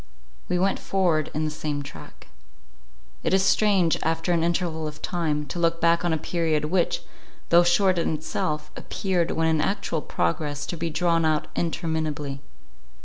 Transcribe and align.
We 0.49 0.57
went 0.57 0.79
forward 0.79 1.29
in 1.31 1.45
the 1.45 1.51
same 1.51 1.83
track. 1.83 2.25
It 3.21 3.35
is 3.35 3.43
strange, 3.45 3.99
after 4.01 4.31
an 4.33 4.43
interval 4.43 4.87
of 4.87 4.99
time, 5.03 5.45
to 5.45 5.59
look 5.59 5.79
back 5.79 6.03
on 6.03 6.11
a 6.11 6.17
period, 6.17 6.65
which, 6.65 7.03
though 7.49 7.61
short 7.61 7.99
in 7.99 8.15
itself, 8.15 8.71
appeared, 8.75 9.29
when 9.29 9.47
in 9.47 9.61
actual 9.61 10.01
progress, 10.01 10.65
to 10.65 10.75
be 10.75 10.89
drawn 10.89 11.23
out 11.23 11.49
interminably. 11.55 12.41